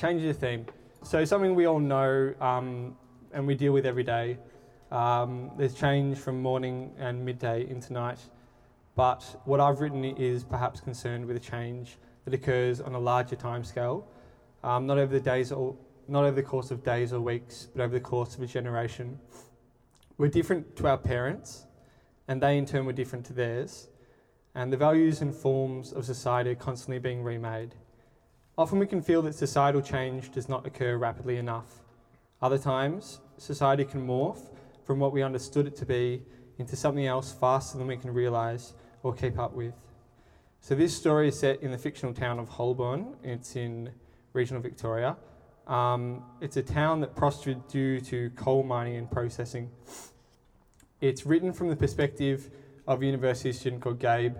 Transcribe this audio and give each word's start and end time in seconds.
change 0.00 0.22
the 0.22 0.32
theme. 0.32 0.64
So, 1.02 1.24
something 1.26 1.54
we 1.54 1.66
all 1.66 1.78
know 1.78 2.32
um, 2.40 2.96
and 3.32 3.46
we 3.46 3.54
deal 3.54 3.72
with 3.72 3.84
every 3.84 4.02
day. 4.02 4.38
Um, 4.90 5.50
there's 5.58 5.74
change 5.74 6.16
from 6.16 6.40
morning 6.40 6.92
and 6.98 7.22
midday 7.22 7.68
into 7.68 7.92
night. 7.92 8.18
But 8.96 9.22
what 9.44 9.60
I've 9.60 9.80
written 9.80 10.04
is 10.04 10.42
perhaps 10.42 10.80
concerned 10.80 11.26
with 11.26 11.36
a 11.36 11.40
change 11.40 11.98
that 12.24 12.32
occurs 12.32 12.80
on 12.80 12.94
a 12.94 12.98
larger 12.98 13.36
time 13.36 13.62
scale, 13.62 14.08
um, 14.64 14.86
not 14.86 14.96
over 14.96 15.12
the 15.12 15.20
days 15.20 15.52
or 15.52 15.76
not 16.08 16.24
over 16.24 16.34
the 16.34 16.42
course 16.42 16.70
of 16.70 16.82
days 16.82 17.12
or 17.12 17.20
weeks, 17.20 17.68
but 17.74 17.82
over 17.82 17.92
the 17.92 18.00
course 18.00 18.34
of 18.34 18.42
a 18.42 18.46
generation. 18.46 19.18
We're 20.16 20.28
different 20.28 20.76
to 20.76 20.88
our 20.88 20.98
parents, 20.98 21.66
and 22.26 22.42
they 22.42 22.56
in 22.56 22.64
turn 22.64 22.86
were 22.86 22.92
different 22.92 23.26
to 23.26 23.32
theirs, 23.32 23.88
and 24.54 24.72
the 24.72 24.76
values 24.76 25.20
and 25.20 25.34
forms 25.34 25.92
of 25.92 26.04
society 26.04 26.50
are 26.50 26.56
constantly 26.56 26.98
being 26.98 27.22
remade. 27.22 27.74
Often 28.58 28.78
we 28.78 28.86
can 28.86 29.00
feel 29.00 29.22
that 29.22 29.34
societal 29.34 29.80
change 29.80 30.32
does 30.32 30.48
not 30.48 30.66
occur 30.66 30.96
rapidly 30.96 31.36
enough. 31.36 31.82
Other 32.42 32.58
times, 32.58 33.20
society 33.38 33.84
can 33.84 34.06
morph 34.06 34.40
from 34.84 34.98
what 34.98 35.12
we 35.12 35.22
understood 35.22 35.66
it 35.66 35.76
to 35.76 35.86
be 35.86 36.22
into 36.58 36.76
something 36.76 37.06
else 37.06 37.32
faster 37.32 37.78
than 37.78 37.86
we 37.86 37.96
can 37.96 38.12
realise 38.12 38.74
or 39.02 39.14
keep 39.14 39.38
up 39.38 39.52
with. 39.52 39.74
So, 40.60 40.74
this 40.74 40.94
story 40.94 41.28
is 41.28 41.38
set 41.38 41.62
in 41.62 41.70
the 41.70 41.78
fictional 41.78 42.12
town 42.12 42.38
of 42.38 42.48
Holborn. 42.48 43.16
It's 43.22 43.56
in 43.56 43.90
regional 44.32 44.60
Victoria. 44.62 45.16
Um, 45.66 46.24
it's 46.40 46.56
a 46.56 46.62
town 46.62 47.00
that 47.00 47.14
prospered 47.14 47.66
due 47.68 48.00
to 48.00 48.30
coal 48.30 48.62
mining 48.62 48.96
and 48.96 49.10
processing. 49.10 49.70
It's 51.00 51.24
written 51.24 51.52
from 51.52 51.68
the 51.68 51.76
perspective 51.76 52.50
of 52.86 53.00
a 53.00 53.06
university 53.06 53.52
student 53.52 53.80
called 53.80 54.00
Gabe, 54.00 54.34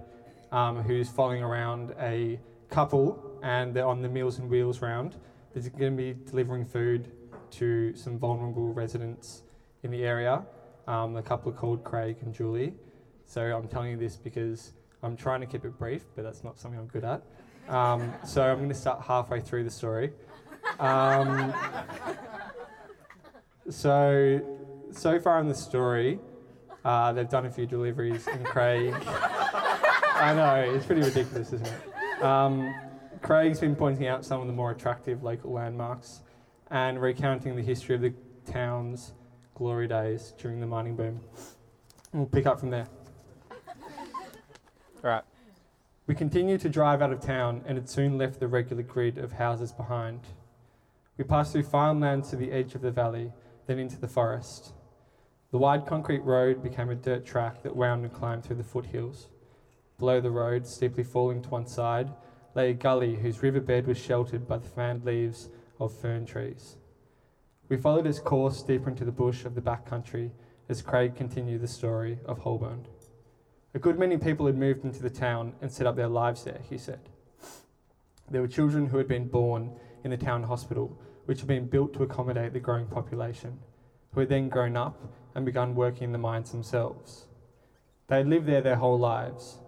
um, 0.53 0.83
who's 0.83 1.09
following 1.09 1.43
around 1.43 1.95
a 2.01 2.39
couple 2.69 3.30
and 3.43 3.75
they're 3.75 3.87
on 3.87 4.03
the 4.03 4.09
Meals 4.09 4.39
on 4.39 4.49
Wheels 4.49 4.81
round. 4.81 5.17
They're 5.53 5.69
going 5.71 5.97
to 5.97 6.03
be 6.03 6.17
delivering 6.31 6.65
food 6.65 7.11
to 7.53 7.95
some 7.95 8.19
vulnerable 8.19 8.73
residents 8.73 9.43
in 9.83 9.91
the 9.91 10.05
area. 10.05 10.43
Um, 10.87 11.15
the 11.15 11.23
couple 11.23 11.53
called 11.53 11.85
Craig 11.85 12.17
and 12.23 12.35
Julie. 12.35 12.75
So 13.27 13.43
I'm 13.43 13.69
telling 13.69 13.91
you 13.93 13.97
this 13.97 14.17
because 14.17 14.73
I'm 15.03 15.17
trying 15.17 15.41
to 15.41 15.47
keep 15.47 15.65
it 15.65 15.79
brief, 15.79 16.05
but 16.17 16.23
that's 16.23 16.45
not 16.45 16.59
something 16.59 16.79
I'm 16.79 16.87
good 16.87 17.05
at. 17.05 17.23
Um, 17.69 18.13
so 18.25 18.43
I'm 18.43 18.57
going 18.57 18.69
to 18.69 18.75
start 18.75 19.03
halfway 19.03 19.41
through 19.41 19.65
the 19.65 19.71
story. 19.71 20.13
Um, 20.79 21.55
so, 23.69 24.41
so 24.91 25.21
far 25.21 25.41
in 25.41 25.49
the 25.49 25.55
story, 25.55 26.19
uh, 26.85 27.13
they've 27.13 27.29
done 27.29 27.47
a 27.47 27.51
few 27.51 27.67
deliveries, 27.67 28.27
and 28.27 28.45
Craig. 28.45 28.95
I 29.07 30.35
know, 30.35 30.75
it's 30.75 30.87
pretty 30.87 31.03
ridiculous, 31.03 31.53
isn't 31.53 31.67
it? 31.67 32.23
Um, 32.23 32.75
Craig's 33.23 33.61
been 33.61 33.77
pointing 33.77 34.07
out 34.07 34.25
some 34.25 34.41
of 34.41 34.47
the 34.47 34.53
more 34.53 34.71
attractive 34.71 35.23
local 35.23 35.53
landmarks 35.53 36.21
and 36.71 37.01
recounting 37.01 37.55
the 37.55 37.63
history 37.63 37.95
of 37.95 38.01
the 38.01 38.15
town's 38.51 39.13
glory 39.55 39.87
days 39.87 40.33
during 40.39 40.61
the 40.61 40.67
mining 40.67 40.97
boom. 40.97 41.21
We'll 42.13 42.27
pick 42.27 42.47
up 42.47 42.59
from 42.59 42.71
there. 42.71 42.89
All 43.51 45.11
right. 45.11 45.23
We 46.07 46.15
continued 46.15 46.61
to 46.63 46.69
drive 46.69 47.03
out 47.03 47.13
of 47.13 47.21
town 47.21 47.63
and 47.67 47.77
had 47.77 47.89
soon 47.89 48.19
left 48.19 48.41
the 48.41 48.49
regular 48.49 48.83
grid 48.83 49.19
of 49.19 49.33
houses 49.33 49.71
behind. 49.71 50.21
We 51.17 51.25
passed 51.25 51.53
through 51.53 51.65
farmland 51.65 52.25
to 52.25 52.37
the 52.37 52.51
edge 52.51 52.75
of 52.75 52.81
the 52.81 52.91
valley, 52.91 53.33
then 53.67 53.79
into 53.79 54.01
the 54.01 54.09
forest. 54.09 54.73
The 55.53 55.59
wide 55.59 55.87
concrete 55.87 56.25
road 56.25 56.63
became 56.63 56.91
a 56.91 56.95
dirt 56.95 57.25
track 57.27 57.63
that 57.63 57.77
wound 57.77 58.05
and 58.05 58.13
climbed 58.13 58.45
through 58.45 58.57
the 58.57 58.65
foothills. 58.65 59.29
Below 59.99 60.21
the 60.21 60.31
road, 60.31 60.67
steeply 60.67 61.05
falling 61.05 61.43
to 61.43 61.49
one 61.51 61.67
side, 61.67 62.11
lay 62.55 62.71
a 62.71 62.75
gully 62.75 63.17
whose 63.17 63.43
riverbed 63.43 63.87
was 63.87 63.99
sheltered 63.99 64.47
by 64.47 64.59
the 64.59 64.69
fanned 64.69 65.05
leaves 65.05 65.49
of 65.79 65.93
fern 65.93 66.27
trees. 66.27 66.77
We 67.69 67.77
followed 67.77 68.07
its 68.07 68.19
course 68.19 68.63
deeper 68.63 68.91
into 68.91 69.05
the 69.05 69.13
bush 69.13 69.45
of 69.45 69.55
the 69.55 69.61
back 69.61 69.87
country 69.87 70.33
as 70.69 70.83
Craig 70.83 71.15
continued 71.15 71.63
the 71.63 71.69
story 71.69 72.19
of 72.27 72.39
Holborn. 72.39 72.87
A 73.75 73.79
good 73.79 73.99
many 73.99 74.19
people 74.19 74.47
had 74.47 74.59
moved 74.59 74.85
into 74.85 75.03
the 75.03 75.11
town 75.11 75.53
and 75.61 75.71
set 75.71 75.87
up 75.87 75.95
their 75.95 76.09
lives 76.09 76.43
there, 76.43 76.61
he 76.69 76.77
said. 76.77 77.01
There 78.29 78.41
were 78.41 78.49
children 78.49 78.87
who 78.87 78.99
had 78.99 79.09
been 79.09 79.29
born 79.29 79.73
in 80.03 80.11
the 80.11 80.17
town 80.17 80.43
hospital, 80.43 80.97
which 81.27 81.41
had 81.41 81.49
been 81.49 81.67
built 81.67 81.95
to 81.95 82.03
accommodate 82.03 82.53
the 82.53 82.61
growing 82.61 82.87
population, 82.87 83.59
who 84.13 84.21
had 84.21 84.29
then 84.29 84.49
grown 84.49 84.77
up 84.77 85.01
and 85.35 85.45
begun 85.45 85.77
working 85.77 86.05
in 86.05 86.13
the 86.13 86.19
mines 86.19 86.51
themselves. 86.51 87.27
They 88.09 88.17
had 88.19 88.29
lived 88.29 88.47
there 88.47 88.61
their 88.61 88.77
whole 88.77 88.99
lives. 88.99 89.59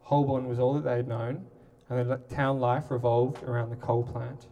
Holborn 0.00 0.48
was 0.48 0.58
all 0.58 0.74
that 0.74 0.84
they 0.84 0.96
had 0.96 1.06
known, 1.06 1.46
and 1.98 2.10
the 2.10 2.16
town 2.34 2.60
life 2.60 2.90
revolved 2.90 3.42
around 3.42 3.70
the 3.70 3.76
coal 3.76 4.02
plant. 4.02 4.46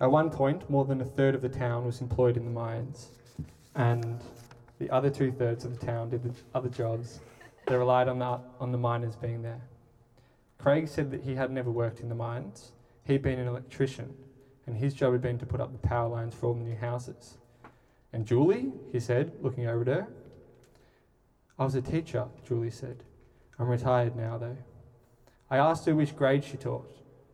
At 0.00 0.10
one 0.10 0.30
point, 0.30 0.68
more 0.70 0.84
than 0.84 1.00
a 1.00 1.04
third 1.04 1.34
of 1.34 1.42
the 1.42 1.48
town 1.48 1.84
was 1.84 2.00
employed 2.00 2.36
in 2.36 2.44
the 2.44 2.50
mines, 2.50 3.10
and 3.74 4.22
the 4.78 4.90
other 4.90 5.10
two 5.10 5.32
thirds 5.32 5.64
of 5.64 5.78
the 5.78 5.86
town 5.86 6.10
did 6.10 6.22
the 6.22 6.34
other 6.54 6.68
jobs. 6.68 7.20
They 7.66 7.76
relied 7.76 8.08
on 8.08 8.18
the, 8.18 8.40
on 8.60 8.72
the 8.72 8.78
miners 8.78 9.16
being 9.16 9.42
there. 9.42 9.62
Craig 10.58 10.88
said 10.88 11.10
that 11.10 11.22
he 11.22 11.34
had 11.34 11.50
never 11.50 11.70
worked 11.70 12.00
in 12.00 12.08
the 12.08 12.14
mines. 12.14 12.72
He'd 13.04 13.22
been 13.22 13.38
an 13.38 13.48
electrician, 13.48 14.14
and 14.66 14.76
his 14.76 14.94
job 14.94 15.12
had 15.12 15.22
been 15.22 15.38
to 15.38 15.46
put 15.46 15.60
up 15.60 15.72
the 15.72 15.86
power 15.86 16.08
lines 16.08 16.34
for 16.34 16.46
all 16.46 16.54
the 16.54 16.64
new 16.64 16.76
houses. 16.76 17.38
And 18.12 18.26
Julie, 18.26 18.72
he 18.92 19.00
said, 19.00 19.32
looking 19.40 19.66
over 19.66 19.82
at 19.82 19.86
her. 19.88 20.08
I 21.58 21.64
was 21.64 21.74
a 21.74 21.80
teacher, 21.80 22.26
Julie 22.46 22.70
said. 22.70 23.02
I'm 23.58 23.68
retired 23.68 24.14
now, 24.14 24.38
though. 24.38 24.56
I 25.50 25.56
asked 25.56 25.86
her 25.86 25.94
which 25.94 26.14
grade 26.14 26.44
she 26.44 26.56
taught, 26.56 26.90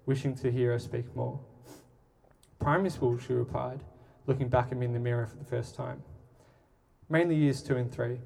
wishing 0.07 0.35
to 0.37 0.51
hear 0.51 0.73
her 0.73 0.79
speak 0.79 1.15
more. 1.17 1.41
Primary 2.59 2.91
school, 2.91 3.19
she 3.19 3.33
replied, 3.33 3.83
looking 4.27 4.49
back 4.49 4.69
at 4.71 4.79
me 4.79 4.87
in 4.87 4.93
the 4.93 5.01
mirror 5.01 5.27
for 5.27 5.37
the 5.37 5.45
first 5.45 5.75
time. 5.75 6.03
Mainly 7.09 7.37
years 7.37 7.63
two 7.63 7.77
and 7.77 7.93
three. 7.93 8.21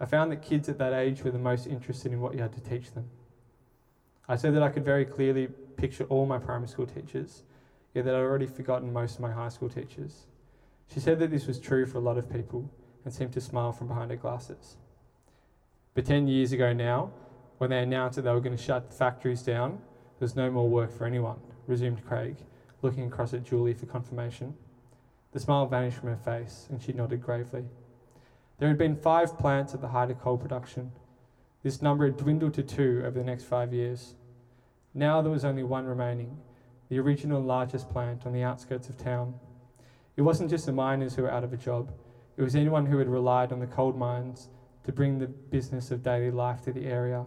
I 0.00 0.04
found 0.04 0.30
that 0.30 0.42
kids 0.42 0.68
at 0.68 0.78
that 0.78 0.92
age 0.92 1.22
were 1.22 1.30
the 1.30 1.38
most 1.38 1.66
interested 1.66 2.12
in 2.12 2.20
what 2.20 2.34
you 2.34 2.40
had 2.40 2.52
to 2.52 2.60
teach 2.60 2.92
them. 2.92 3.08
I 4.28 4.36
said 4.36 4.54
that 4.54 4.62
I 4.62 4.68
could 4.68 4.84
very 4.84 5.04
clearly 5.04 5.48
picture 5.76 6.04
all 6.04 6.26
my 6.26 6.38
primary 6.38 6.68
school 6.68 6.86
teachers, 6.86 7.42
yet 7.94 8.04
that 8.04 8.14
I'd 8.14 8.20
already 8.20 8.46
forgotten 8.46 8.92
most 8.92 9.16
of 9.16 9.20
my 9.20 9.32
high 9.32 9.48
school 9.48 9.68
teachers. 9.68 10.26
She 10.92 11.00
said 11.00 11.18
that 11.18 11.30
this 11.30 11.46
was 11.46 11.58
true 11.58 11.86
for 11.86 11.98
a 11.98 12.00
lot 12.00 12.18
of 12.18 12.30
people 12.30 12.70
and 13.04 13.12
seemed 13.12 13.32
to 13.32 13.40
smile 13.40 13.72
from 13.72 13.88
behind 13.88 14.10
her 14.10 14.16
glasses. 14.16 14.76
But 15.94 16.06
10 16.06 16.28
years 16.28 16.52
ago 16.52 16.72
now, 16.72 17.10
when 17.58 17.70
they 17.70 17.80
announced 17.80 18.16
that 18.16 18.22
they 18.22 18.32
were 18.32 18.40
going 18.40 18.56
to 18.56 18.62
shut 18.62 18.90
the 18.90 18.96
factories 18.96 19.42
down, 19.42 19.72
there 20.18 20.26
was 20.26 20.36
no 20.36 20.50
more 20.50 20.68
work 20.68 20.90
for 20.90 21.04
anyone, 21.04 21.38
resumed 21.66 22.04
Craig, 22.06 22.36
looking 22.82 23.06
across 23.06 23.34
at 23.34 23.44
Julie 23.44 23.74
for 23.74 23.86
confirmation. 23.86 24.54
The 25.32 25.40
smile 25.40 25.66
vanished 25.66 25.98
from 25.98 26.10
her 26.10 26.16
face, 26.16 26.66
and 26.70 26.82
she 26.82 26.92
nodded 26.92 27.22
gravely. 27.22 27.64
There 28.58 28.68
had 28.68 28.78
been 28.78 28.96
five 28.96 29.38
plants 29.38 29.74
at 29.74 29.80
the 29.80 29.88
height 29.88 30.10
of 30.10 30.20
coal 30.20 30.38
production. 30.38 30.92
This 31.62 31.82
number 31.82 32.06
had 32.06 32.16
dwindled 32.16 32.54
to 32.54 32.62
two 32.62 33.02
over 33.04 33.18
the 33.18 33.24
next 33.24 33.44
five 33.44 33.72
years. 33.72 34.14
Now 34.94 35.20
there 35.20 35.32
was 35.32 35.44
only 35.44 35.62
one 35.62 35.84
remaining, 35.84 36.38
the 36.88 36.98
original 36.98 37.42
largest 37.42 37.90
plant 37.90 38.26
on 38.26 38.32
the 38.32 38.42
outskirts 38.42 38.88
of 38.88 38.96
town. 38.96 39.34
It 40.16 40.22
wasn't 40.22 40.48
just 40.48 40.64
the 40.64 40.72
miners 40.72 41.14
who 41.14 41.22
were 41.22 41.30
out 41.30 41.44
of 41.44 41.52
a 41.52 41.58
job, 41.58 41.92
it 42.36 42.42
was 42.42 42.54
anyone 42.54 42.86
who 42.86 42.98
had 42.98 43.08
relied 43.08 43.52
on 43.52 43.60
the 43.60 43.66
coal 43.66 43.92
mines 43.92 44.48
to 44.84 44.92
bring 44.92 45.18
the 45.18 45.26
business 45.26 45.90
of 45.90 46.02
daily 46.02 46.30
life 46.30 46.62
to 46.62 46.72
the 46.72 46.86
area. 46.86 47.24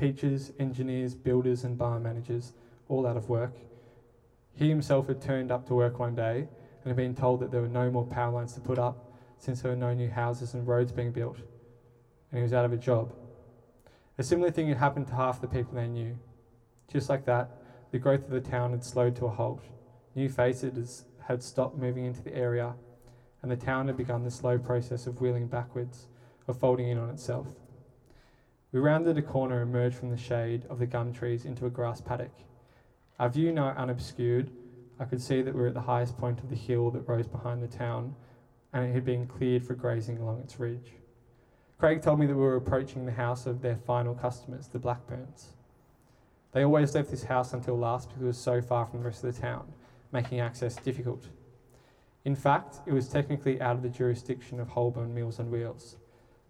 Teachers, 0.00 0.50
engineers, 0.58 1.14
builders, 1.14 1.62
and 1.62 1.76
bar 1.76 2.00
managers, 2.00 2.54
all 2.88 3.06
out 3.06 3.18
of 3.18 3.28
work. 3.28 3.52
He 4.54 4.70
himself 4.70 5.08
had 5.08 5.20
turned 5.20 5.52
up 5.52 5.66
to 5.66 5.74
work 5.74 5.98
one 5.98 6.14
day 6.14 6.38
and 6.38 6.86
had 6.86 6.96
been 6.96 7.14
told 7.14 7.40
that 7.40 7.50
there 7.50 7.60
were 7.60 7.68
no 7.68 7.90
more 7.90 8.06
power 8.06 8.32
lines 8.32 8.54
to 8.54 8.60
put 8.60 8.78
up 8.78 9.12
since 9.36 9.60
there 9.60 9.72
were 9.72 9.76
no 9.76 9.92
new 9.92 10.08
houses 10.08 10.54
and 10.54 10.66
roads 10.66 10.90
being 10.90 11.12
built, 11.12 11.36
and 11.36 12.38
he 12.38 12.42
was 12.42 12.54
out 12.54 12.64
of 12.64 12.72
a 12.72 12.78
job. 12.78 13.12
A 14.16 14.22
similar 14.22 14.50
thing 14.50 14.68
had 14.68 14.78
happened 14.78 15.06
to 15.08 15.14
half 15.14 15.38
the 15.38 15.46
people 15.46 15.74
they 15.74 15.86
knew. 15.86 16.18
Just 16.90 17.10
like 17.10 17.26
that, 17.26 17.50
the 17.90 17.98
growth 17.98 18.24
of 18.24 18.30
the 18.30 18.40
town 18.40 18.70
had 18.70 18.82
slowed 18.82 19.14
to 19.16 19.26
a 19.26 19.30
halt. 19.30 19.60
New 20.14 20.30
faces 20.30 21.04
had 21.26 21.42
stopped 21.42 21.76
moving 21.76 22.06
into 22.06 22.22
the 22.22 22.34
area, 22.34 22.72
and 23.42 23.50
the 23.50 23.56
town 23.56 23.88
had 23.88 23.98
begun 23.98 24.24
the 24.24 24.30
slow 24.30 24.56
process 24.56 25.06
of 25.06 25.20
wheeling 25.20 25.46
backwards, 25.46 26.06
of 26.48 26.58
folding 26.58 26.88
in 26.88 26.96
on 26.96 27.10
itself. 27.10 27.48
We 28.72 28.78
rounded 28.78 29.18
a 29.18 29.22
corner 29.22 29.62
and 29.62 29.70
emerged 29.70 29.96
from 29.96 30.10
the 30.10 30.16
shade 30.16 30.64
of 30.70 30.78
the 30.78 30.86
gum 30.86 31.12
trees 31.12 31.44
into 31.44 31.66
a 31.66 31.70
grass 31.70 32.00
paddock. 32.00 32.30
Our 33.18 33.28
view 33.28 33.50
now 33.52 33.70
unobscured, 33.70 34.50
I 35.00 35.06
could 35.06 35.20
see 35.20 35.42
that 35.42 35.54
we 35.54 35.60
were 35.60 35.66
at 35.66 35.74
the 35.74 35.80
highest 35.80 36.16
point 36.18 36.38
of 36.38 36.50
the 36.50 36.56
hill 36.56 36.90
that 36.92 37.08
rose 37.08 37.26
behind 37.26 37.62
the 37.62 37.76
town, 37.76 38.14
and 38.72 38.88
it 38.88 38.92
had 38.92 39.04
been 39.04 39.26
cleared 39.26 39.64
for 39.64 39.74
grazing 39.74 40.18
along 40.18 40.40
its 40.40 40.60
ridge. 40.60 40.92
Craig 41.78 42.00
told 42.00 42.20
me 42.20 42.26
that 42.26 42.34
we 42.34 42.42
were 42.42 42.56
approaching 42.56 43.06
the 43.06 43.12
house 43.12 43.46
of 43.46 43.60
their 43.60 43.76
final 43.76 44.14
customers, 44.14 44.68
the 44.68 44.78
Blackburns. 44.78 45.54
They 46.52 46.62
always 46.62 46.94
left 46.94 47.10
this 47.10 47.24
house 47.24 47.52
until 47.52 47.76
last 47.76 48.08
because 48.08 48.22
it 48.22 48.26
was 48.26 48.38
so 48.38 48.60
far 48.60 48.86
from 48.86 49.00
the 49.00 49.06
rest 49.06 49.24
of 49.24 49.34
the 49.34 49.40
town, 49.40 49.72
making 50.12 50.38
access 50.38 50.76
difficult. 50.76 51.26
In 52.24 52.36
fact, 52.36 52.80
it 52.86 52.92
was 52.92 53.08
technically 53.08 53.60
out 53.60 53.76
of 53.76 53.82
the 53.82 53.88
jurisdiction 53.88 54.60
of 54.60 54.68
Holborn 54.68 55.12
Meals 55.12 55.40
on 55.40 55.50
Wheels. 55.50 55.96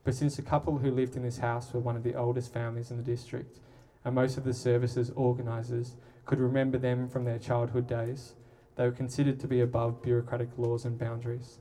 But 0.05 0.15
since 0.15 0.37
the 0.37 0.43
couple 0.43 0.79
who 0.79 0.91
lived 0.91 1.17
in 1.17 1.23
this 1.23 1.39
house 1.39 1.73
were 1.73 1.81
one 1.81 1.97
of 1.97 2.03
the 2.03 2.15
oldest 2.15 2.53
families 2.53 2.91
in 2.91 2.97
the 2.97 3.03
district, 3.03 3.59
and 4.05 4.15
most 4.15 4.37
of 4.37 4.45
the 4.45 4.55
services 4.55 5.11
organisers 5.15 5.97
could 6.25 6.39
remember 6.39 6.79
them 6.79 7.09
from 7.09 7.25
their 7.25 7.39
childhood 7.39 7.87
days, 7.87 8.35
they 8.77 8.85
were 8.85 8.93
considered 8.93 9.39
to 9.41 9.49
be 9.49 9.61
above 9.61 10.03
bureaucratic 10.03 10.49
laws 10.57 10.85
and 10.85 10.99
boundaries. 10.99 11.59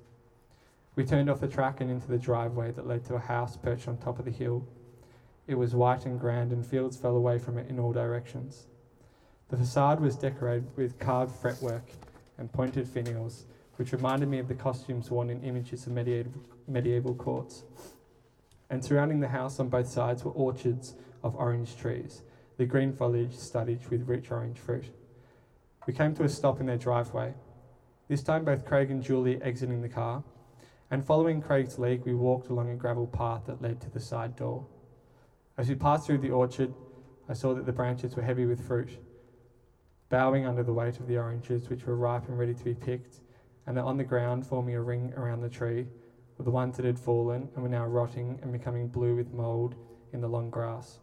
We 0.96 1.06
turned 1.06 1.30
off 1.30 1.42
the 1.42 1.48
track 1.48 1.82
and 1.82 1.90
into 1.90 2.08
the 2.08 2.18
driveway 2.18 2.72
that 2.72 2.88
led 2.88 3.06
to 3.06 3.16
a 3.16 3.20
house 3.20 3.58
perched 3.58 3.88
on 3.88 3.98
top 3.98 4.20
of 4.20 4.26
the 4.26 4.32
hill. 4.32 4.66
It 5.48 5.56
was 5.56 5.76
white 5.76 6.06
and 6.06 6.20
grand, 6.20 6.52
and 6.52 6.66
fields 6.66 6.98
fell 6.98 7.16
away 7.16 7.40
from 7.40 7.58
it 7.58 7.70
in 7.70 7.80
all 7.80 7.92
directions. 7.92 8.68
The 9.50 9.58
facade 9.58 10.00
was 10.00 10.16
decorated 10.16 10.68
with 10.78 11.00
carved 11.00 11.36
fretwork 11.36 11.90
and 12.38 12.52
pointed 12.52 12.86
finials, 12.86 13.46
which 13.78 13.92
reminded 13.92 14.30
me 14.30 14.40
of 14.40 14.48
the 14.48 14.54
costumes 14.54 15.10
worn 15.10 15.30
in 15.30 15.44
images 15.44 15.88
of 15.88 15.94
medieval, 15.94 16.42
medieval 16.68 17.16
courts. 17.16 17.64
And 18.70 18.84
surrounding 18.84 19.20
the 19.20 19.28
house 19.28 19.60
on 19.60 19.70
both 19.70 19.88
sides 19.88 20.24
were 20.24 20.32
orchards 20.32 20.96
of 21.24 21.36
orange 21.36 21.76
trees, 21.76 22.22
the 22.58 22.66
green 22.66 22.94
foliage 22.94 23.36
studded 23.36 23.90
with 23.90 24.08
rich 24.08 24.32
orange 24.32 24.60
fruit. 24.60 24.86
We 25.88 25.94
came 25.94 26.14
to 26.16 26.24
a 26.24 26.30
stop 26.30 26.60
in 26.60 26.68
their 26.68 26.78
driveway, 26.78 27.34
this 28.10 28.24
time 28.24 28.44
both 28.44 28.66
Craig 28.66 28.90
and 28.90 29.04
Julie 29.04 29.40
exiting 29.42 29.84
the 29.84 29.88
car, 29.88 30.24
and 30.90 31.06
following 31.06 31.42
Craig's 31.42 31.78
lead, 31.78 32.04
we 32.06 32.16
walked 32.16 32.50
along 32.50 32.72
a 32.72 32.76
gravel 32.76 33.06
path 33.06 33.44
that 33.46 33.62
led 33.62 33.80
to 33.82 33.90
the 33.92 34.00
side 34.00 34.36
door. 34.36 34.66
As 35.60 35.70
we 35.70 35.76
passed 35.76 36.08
through 36.08 36.18
the 36.18 36.32
orchard, 36.32 36.74
I 37.30 37.34
saw 37.34 37.54
that 37.54 37.68
the 37.68 37.72
branches 37.72 38.16
were 38.16 38.24
heavy 38.24 38.48
with 38.48 38.66
fruit, 38.66 38.90
bowing 40.10 40.48
under 40.48 40.64
the 40.64 40.74
weight 40.74 41.00
of 41.00 41.06
the 41.06 41.20
oranges, 41.20 41.70
which 41.70 41.86
were 41.86 41.96
ripe 41.96 42.28
and 42.28 42.40
ready 42.40 42.56
to 42.56 42.64
be 42.64 42.74
picked, 42.74 43.20
and 43.68 43.78
that 43.78 43.84
on 43.84 43.98
the 43.98 44.04
ground, 44.04 44.48
forming 44.48 44.74
a 44.74 44.82
ring 44.82 45.14
around 45.16 45.42
the 45.42 45.50
tree, 45.50 45.86
were 46.40 46.46
the 46.46 46.52
ones 46.52 46.78
that 46.78 46.86
had 46.86 46.98
fallen 46.98 47.50
and 47.54 47.62
were 47.62 47.70
now 47.70 47.86
rotting 47.86 48.40
and 48.42 48.52
becoming 48.52 48.88
blue 48.88 49.16
with 49.16 49.32
mould 49.34 49.76
in 50.14 50.22
the 50.22 50.28
long 50.28 50.50
grass. 50.50 51.00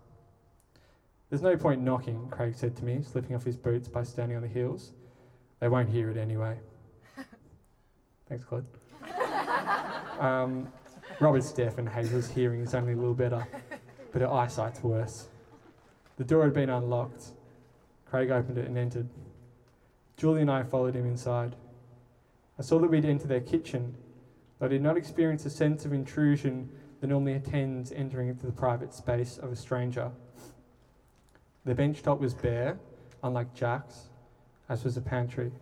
There's 1.28 1.42
no 1.42 1.56
point 1.56 1.82
knocking, 1.82 2.28
Craig 2.30 2.54
said 2.56 2.74
to 2.76 2.84
me, 2.84 3.02
slipping 3.02 3.36
off 3.36 3.44
his 3.44 3.56
boots 3.56 3.86
by 3.86 4.02
standing 4.02 4.36
on 4.36 4.42
the 4.42 4.48
heels. 4.48 4.92
They 5.60 5.68
won't 5.68 5.90
hear 5.90 6.10
it 6.10 6.16
anyway. 6.16 6.56
Thanks, 8.28 8.44
Claude. 8.44 8.64
Um, 10.18 10.72
Robert's 11.20 11.52
deaf 11.52 11.76
and 11.76 11.86
Hazel's 11.86 12.30
hearing 12.30 12.62
is 12.62 12.74
only 12.74 12.94
a 12.94 12.96
little 12.96 13.14
better, 13.14 13.46
but 14.12 14.22
her 14.22 14.32
eyesight's 14.32 14.82
worse. 14.82 15.28
The 16.16 16.24
door 16.24 16.44
had 16.44 16.54
been 16.54 16.70
unlocked. 16.70 17.26
Craig 18.06 18.30
opened 18.30 18.56
it 18.56 18.66
and 18.66 18.78
entered. 18.78 19.08
Julie 20.16 20.40
and 20.40 20.50
I 20.50 20.62
followed 20.62 20.94
him 20.94 21.04
inside. 21.04 21.56
I 22.58 22.62
saw 22.62 22.78
that 22.78 22.90
we'd 22.90 23.04
entered 23.04 23.28
their 23.28 23.40
kitchen, 23.40 23.94
I 24.61 24.69
did 24.69 24.82
not 24.82 24.97
experience 24.97 25.44
a 25.44 25.50
sense 25.50 25.85
of 25.85 25.93
intrusion 25.93 26.70
that 27.00 27.08
normally 27.08 27.35
attends 27.35 27.93
entering 27.93 28.29
into 28.29 28.47
the 28.47 28.53
private 28.53 28.94
space 28.94 29.37
of 29.37 29.53
a 29.53 29.56
stranger. 29.56 30.11
The 31.67 31.75
bench 31.75 32.03
top 32.03 32.20
was 32.20 32.32
bare, 32.32 32.79
unlike 33.23 33.55
Jack's, 33.55 34.08
as 34.69 34.82
was 34.82 34.94
the 34.94 35.03
pantry, 35.03 35.53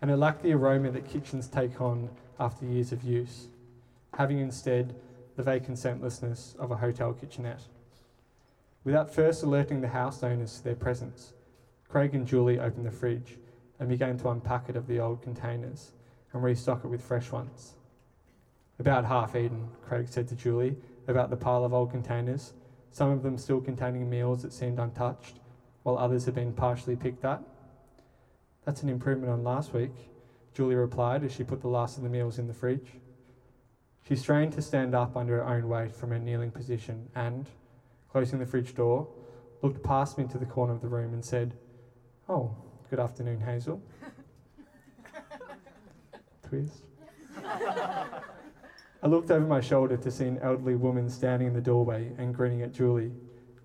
and 0.00 0.10
it 0.10 0.16
lacked 0.16 0.42
the 0.42 0.54
aroma 0.54 0.90
that 0.92 1.08
kitchens 1.08 1.46
take 1.46 1.80
on 1.80 2.08
after 2.40 2.64
years 2.64 2.90
of 2.90 3.04
use, 3.04 3.48
having 4.14 4.38
instead 4.38 4.94
the 5.36 5.42
vacant 5.42 5.76
scentlessness 5.76 6.56
of 6.56 6.70
a 6.70 6.76
hotel 6.76 7.12
kitchenette. 7.12 7.64
Without 8.84 9.14
first 9.14 9.42
alerting 9.42 9.80
the 9.80 9.88
house 9.88 10.22
owners 10.22 10.56
to 10.56 10.64
their 10.64 10.74
presence, 10.74 11.34
Craig 11.88 12.14
and 12.14 12.26
Julie 12.26 12.58
opened 12.58 12.86
the 12.86 12.90
fridge 12.90 13.36
and 13.78 13.90
began 13.90 14.16
to 14.18 14.30
unpack 14.30 14.70
it 14.70 14.76
of 14.76 14.86
the 14.86 14.98
old 14.98 15.20
containers 15.20 15.92
and 16.32 16.42
restock 16.42 16.84
it 16.84 16.88
with 16.88 17.02
fresh 17.02 17.30
ones. 17.30 17.74
About 18.82 19.04
half 19.04 19.36
eaten, 19.36 19.68
Craig 19.80 20.08
said 20.08 20.26
to 20.26 20.34
Julie 20.34 20.74
about 21.06 21.30
the 21.30 21.36
pile 21.36 21.64
of 21.64 21.72
old 21.72 21.92
containers, 21.92 22.52
some 22.90 23.12
of 23.12 23.22
them 23.22 23.38
still 23.38 23.60
containing 23.60 24.10
meals 24.10 24.42
that 24.42 24.52
seemed 24.52 24.80
untouched, 24.80 25.38
while 25.84 25.96
others 25.96 26.24
had 26.24 26.34
been 26.34 26.52
partially 26.52 26.96
picked 26.96 27.24
at. 27.24 27.40
That's 28.64 28.82
an 28.82 28.88
improvement 28.88 29.30
on 29.30 29.44
last 29.44 29.72
week, 29.72 29.92
Julie 30.52 30.74
replied 30.74 31.22
as 31.22 31.30
she 31.30 31.44
put 31.44 31.60
the 31.60 31.68
last 31.68 31.96
of 31.96 32.02
the 32.02 32.08
meals 32.08 32.40
in 32.40 32.48
the 32.48 32.52
fridge. 32.52 32.94
She 34.02 34.16
strained 34.16 34.54
to 34.54 34.62
stand 34.62 34.96
up 34.96 35.16
under 35.16 35.36
her 35.36 35.46
own 35.46 35.68
weight 35.68 35.94
from 35.94 36.10
her 36.10 36.18
kneeling 36.18 36.50
position 36.50 37.08
and, 37.14 37.46
closing 38.10 38.40
the 38.40 38.46
fridge 38.46 38.74
door, 38.74 39.06
looked 39.62 39.84
past 39.84 40.18
me 40.18 40.26
to 40.26 40.38
the 40.38 40.44
corner 40.44 40.72
of 40.72 40.80
the 40.80 40.88
room 40.88 41.12
and 41.12 41.24
said, 41.24 41.54
Oh, 42.28 42.56
good 42.90 42.98
afternoon, 42.98 43.42
Hazel. 43.42 43.80
Twist. 46.48 46.82
I 49.04 49.08
looked 49.08 49.32
over 49.32 49.44
my 49.44 49.60
shoulder 49.60 49.96
to 49.96 50.10
see 50.12 50.26
an 50.26 50.38
elderly 50.38 50.76
woman 50.76 51.10
standing 51.10 51.48
in 51.48 51.54
the 51.54 51.60
doorway 51.60 52.12
and 52.18 52.32
grinning 52.32 52.62
at 52.62 52.72
Julie, 52.72 53.10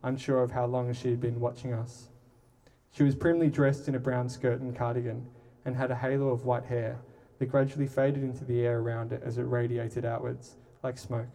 unsure 0.02 0.42
of 0.42 0.50
how 0.50 0.66
long 0.66 0.92
she 0.94 1.12
had 1.12 1.22
been 1.22 1.40
watching 1.40 1.74
us. 1.74 2.08
She 2.92 3.04
was 3.04 3.14
primly 3.14 3.48
dressed 3.48 3.88
in 3.88 3.94
a 3.94 4.00
brown 4.00 4.30
skirt 4.30 4.62
and 4.62 4.76
cardigan 4.76 5.28
and 5.64 5.76
had 5.76 5.92
a 5.92 5.96
halo 5.96 6.30
of 6.30 6.46
white 6.46 6.66
hair 6.66 6.98
that 7.38 7.46
gradually 7.46 7.86
faded 7.86 8.24
into 8.24 8.46
the 8.46 8.66
air 8.66 8.80
around 8.80 9.12
it 9.12 9.22
as 9.24 9.38
it 9.38 9.44
radiated 9.44 10.06
outwards, 10.06 10.56
like 10.82 10.98
smoke. 10.98 11.30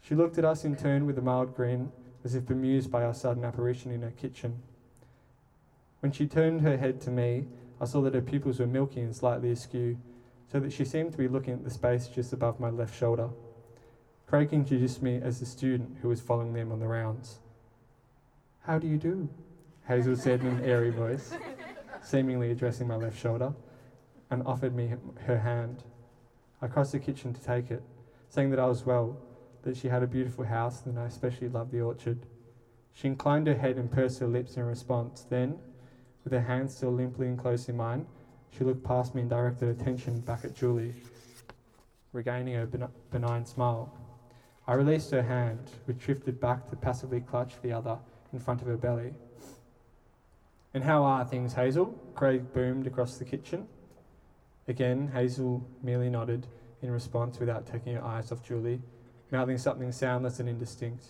She 0.00 0.16
looked 0.16 0.38
at 0.38 0.44
us 0.44 0.64
in 0.64 0.74
turn 0.74 1.06
with 1.06 1.16
a 1.16 1.22
mild 1.22 1.54
grin, 1.54 1.92
as 2.24 2.34
if 2.34 2.44
bemused 2.44 2.90
by 2.90 3.04
our 3.04 3.14
sudden 3.14 3.44
apparition 3.44 3.92
in 3.92 4.02
her 4.02 4.10
kitchen. 4.10 4.62
When 6.00 6.10
she 6.10 6.26
turned 6.26 6.62
her 6.62 6.76
head 6.76 7.00
to 7.02 7.10
me, 7.12 7.46
I 7.80 7.84
saw 7.84 8.00
that 8.02 8.14
her 8.14 8.20
pupils 8.20 8.58
were 8.58 8.66
milky 8.66 9.00
and 9.00 9.14
slightly 9.14 9.52
askew, 9.52 9.96
so 10.50 10.58
that 10.60 10.72
she 10.72 10.84
seemed 10.84 11.12
to 11.12 11.18
be 11.18 11.28
looking 11.28 11.54
at 11.54 11.64
the 11.64 11.70
space 11.70 12.08
just 12.08 12.32
above 12.32 12.58
my 12.58 12.70
left 12.70 12.98
shoulder. 12.98 13.30
Craig 14.26 14.52
introduced 14.52 15.02
me 15.02 15.20
as 15.22 15.40
the 15.40 15.46
student 15.46 15.98
who 16.02 16.08
was 16.08 16.20
following 16.20 16.52
them 16.52 16.72
on 16.72 16.80
the 16.80 16.86
rounds. 16.86 17.38
How 18.60 18.78
do 18.78 18.86
you 18.86 18.96
do? 18.96 19.28
Hazel 19.86 20.16
said 20.16 20.40
in 20.40 20.46
an 20.46 20.64
airy 20.64 20.90
voice, 20.90 21.32
seemingly 22.02 22.50
addressing 22.50 22.86
my 22.86 22.96
left 22.96 23.18
shoulder, 23.18 23.52
and 24.30 24.42
offered 24.46 24.74
me 24.74 24.92
her 25.26 25.38
hand. 25.38 25.82
I 26.62 26.66
crossed 26.66 26.92
the 26.92 26.98
kitchen 26.98 27.32
to 27.32 27.42
take 27.42 27.70
it, 27.70 27.82
saying 28.28 28.50
that 28.50 28.60
I 28.60 28.66
was 28.66 28.84
well, 28.84 29.16
that 29.62 29.76
she 29.76 29.88
had 29.88 30.02
a 30.02 30.06
beautiful 30.06 30.44
house, 30.44 30.86
and 30.86 30.98
I 30.98 31.06
especially 31.06 31.48
loved 31.48 31.72
the 31.72 31.80
orchard. 31.80 32.26
She 32.92 33.08
inclined 33.08 33.46
her 33.46 33.54
head 33.54 33.76
and 33.76 33.90
pursed 33.90 34.20
her 34.20 34.26
lips 34.26 34.56
in 34.56 34.64
response. 34.64 35.26
Then, 35.28 35.58
with 36.24 36.32
her 36.32 36.42
hand 36.42 36.70
still 36.70 36.92
limply 36.92 37.26
enclosed 37.26 37.68
in 37.68 37.76
mine, 37.76 38.06
she 38.56 38.64
looked 38.64 38.84
past 38.84 39.14
me 39.14 39.22
and 39.22 39.30
directed 39.30 39.68
attention 39.68 40.20
back 40.20 40.44
at 40.44 40.54
Julie, 40.54 40.94
regaining 42.12 42.54
her 42.54 42.66
benign 43.10 43.46
smile. 43.46 43.92
I 44.66 44.74
released 44.74 45.10
her 45.10 45.22
hand, 45.22 45.70
which 45.86 45.98
drifted 45.98 46.40
back 46.40 46.68
to 46.70 46.76
passively 46.76 47.20
clutch 47.20 47.54
the 47.62 47.72
other 47.72 47.98
in 48.32 48.38
front 48.38 48.60
of 48.60 48.68
her 48.68 48.76
belly. 48.76 49.14
And 50.74 50.84
how 50.84 51.02
are 51.02 51.24
things, 51.24 51.54
Hazel? 51.54 51.86
Craig 52.14 52.52
boomed 52.52 52.86
across 52.86 53.16
the 53.18 53.24
kitchen. 53.24 53.66
Again, 54.68 55.10
Hazel 55.12 55.66
merely 55.82 56.08
nodded 56.08 56.46
in 56.82 56.90
response 56.90 57.40
without 57.40 57.66
taking 57.66 57.94
her 57.94 58.04
eyes 58.04 58.30
off 58.30 58.46
Julie, 58.46 58.80
mouthing 59.32 59.58
something 59.58 59.90
soundless 59.90 60.38
and 60.38 60.48
indistinct. 60.48 61.04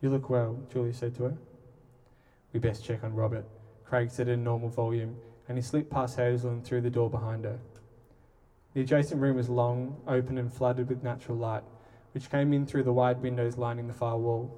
You 0.00 0.10
look 0.10 0.30
well, 0.30 0.58
Julie 0.72 0.92
said 0.92 1.14
to 1.16 1.24
her. 1.24 1.36
We 2.52 2.58
best 2.58 2.84
check 2.84 3.04
on 3.04 3.14
Robert, 3.14 3.44
Craig 3.84 4.10
said 4.10 4.28
in 4.28 4.42
normal 4.42 4.70
volume, 4.70 5.16
and 5.50 5.58
he 5.58 5.62
slipped 5.62 5.90
past 5.90 6.16
Hazel 6.16 6.52
and 6.52 6.64
through 6.64 6.80
the 6.80 6.90
door 6.90 7.10
behind 7.10 7.44
her. 7.44 7.58
The 8.72 8.82
adjacent 8.82 9.20
room 9.20 9.34
was 9.34 9.48
long, 9.48 10.00
open, 10.06 10.38
and 10.38 10.50
flooded 10.50 10.88
with 10.88 11.02
natural 11.02 11.36
light, 11.36 11.64
which 12.14 12.30
came 12.30 12.52
in 12.52 12.64
through 12.64 12.84
the 12.84 12.92
wide 12.92 13.20
windows 13.20 13.58
lining 13.58 13.88
the 13.88 13.92
far 13.92 14.16
wall. 14.16 14.56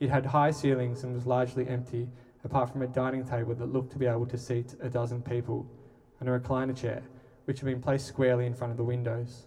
It 0.00 0.08
had 0.08 0.24
high 0.24 0.52
ceilings 0.52 1.04
and 1.04 1.14
was 1.14 1.26
largely 1.26 1.68
empty, 1.68 2.08
apart 2.44 2.70
from 2.70 2.80
a 2.80 2.86
dining 2.86 3.26
table 3.26 3.54
that 3.56 3.70
looked 3.74 3.92
to 3.92 3.98
be 3.98 4.06
able 4.06 4.24
to 4.24 4.38
seat 4.38 4.74
a 4.80 4.88
dozen 4.88 5.20
people, 5.20 5.66
and 6.18 6.30
a 6.30 6.38
recliner 6.38 6.74
chair, 6.74 7.02
which 7.44 7.60
had 7.60 7.66
been 7.66 7.82
placed 7.82 8.06
squarely 8.06 8.46
in 8.46 8.54
front 8.54 8.70
of 8.70 8.78
the 8.78 8.84
windows. 8.84 9.44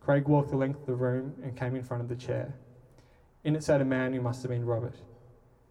Craig 0.00 0.28
walked 0.28 0.50
the 0.50 0.58
length 0.58 0.80
of 0.80 0.86
the 0.86 0.94
room 0.94 1.32
and 1.42 1.56
came 1.56 1.74
in 1.74 1.82
front 1.82 2.02
of 2.02 2.10
the 2.10 2.16
chair. 2.16 2.52
In 3.44 3.56
it 3.56 3.64
sat 3.64 3.80
a 3.80 3.84
man 3.86 4.12
who 4.12 4.20
must 4.20 4.42
have 4.42 4.50
been 4.50 4.66
Robert. 4.66 4.96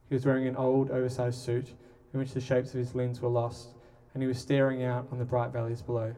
He 0.09 0.15
was 0.15 0.25
wearing 0.25 0.47
an 0.47 0.55
old, 0.55 0.89
oversized 0.89 1.43
suit 1.43 1.75
in 2.11 2.19
which 2.19 2.33
the 2.33 2.41
shapes 2.41 2.73
of 2.73 2.79
his 2.79 2.95
limbs 2.95 3.21
were 3.21 3.29
lost, 3.29 3.74
and 4.15 4.23
he 4.23 4.27
was 4.27 4.39
staring 4.39 4.83
out 4.83 5.07
on 5.11 5.19
the 5.19 5.25
bright 5.25 5.51
valleys 5.51 5.83
below. 5.83 6.15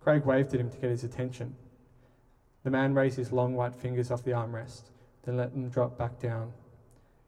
Craig 0.00 0.26
waved 0.26 0.52
at 0.52 0.60
him 0.60 0.68
to 0.70 0.76
get 0.76 0.90
his 0.90 1.04
attention. 1.04 1.54
The 2.64 2.70
man 2.70 2.94
raised 2.94 3.16
his 3.16 3.32
long 3.32 3.54
white 3.54 3.74
fingers 3.74 4.10
off 4.10 4.24
the 4.24 4.32
armrest, 4.32 4.90
then 5.22 5.38
let 5.38 5.52
them 5.52 5.70
drop 5.70 5.96
back 5.96 6.18
down. 6.18 6.52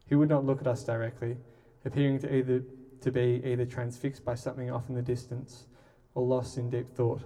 He 0.07 0.17
would 0.17 0.29
not 0.29 0.45
look 0.45 0.61
at 0.61 0.67
us 0.67 0.85
directly, 0.85 1.39
appearing 1.85 2.19
to 2.19 2.35
either 2.35 2.63
to 3.01 3.11
be 3.11 3.41
either 3.45 3.65
transfixed 3.65 4.25
by 4.25 4.35
something 4.35 4.71
off 4.71 4.89
in 4.89 4.95
the 4.95 5.03
distance 5.03 5.67
or 6.15 6.25
lost 6.25 6.59
in 6.59 6.71
deep 6.71 6.95
thought. 6.95 7.23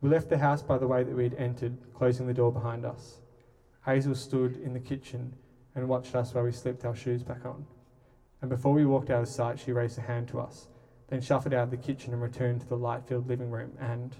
We 0.00 0.08
left 0.10 0.28
the 0.28 0.38
house 0.38 0.62
by 0.62 0.78
the 0.78 0.86
way 0.86 1.02
that 1.02 1.14
we 1.14 1.24
had 1.24 1.34
entered, 1.34 1.76
closing 1.94 2.26
the 2.26 2.34
door 2.34 2.52
behind 2.52 2.84
us. 2.84 3.20
Hazel 3.84 4.14
stood 4.14 4.56
in 4.56 4.72
the 4.72 4.80
kitchen 4.80 5.34
and 5.74 5.88
watched 5.88 6.14
us 6.14 6.32
while 6.32 6.44
we 6.44 6.52
slipped 6.52 6.84
our 6.84 6.94
shoes 6.94 7.22
back 7.22 7.44
on. 7.44 7.66
And 8.40 8.50
before 8.50 8.72
we 8.74 8.86
walked 8.86 9.10
out 9.10 9.22
of 9.22 9.28
sight, 9.28 9.58
she 9.58 9.72
raised 9.72 9.98
a 9.98 10.02
hand 10.02 10.28
to 10.28 10.40
us, 10.40 10.68
then 11.08 11.20
shuffled 11.20 11.54
out 11.54 11.64
of 11.64 11.70
the 11.70 11.76
kitchen 11.76 12.12
and 12.12 12.22
returned 12.22 12.60
to 12.60 12.68
the 12.68 12.76
light 12.76 13.06
filled 13.06 13.28
living 13.28 13.50
room 13.50 13.72
and, 13.78 14.16